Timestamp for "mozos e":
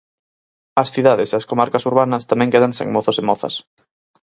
2.95-3.23